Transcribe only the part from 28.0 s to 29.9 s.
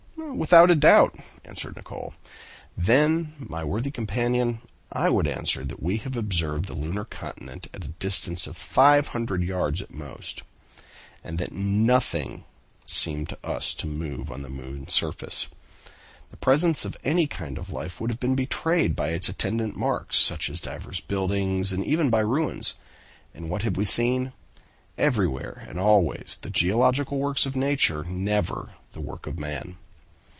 never the work of man.